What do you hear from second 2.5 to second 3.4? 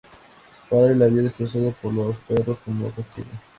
como castigo.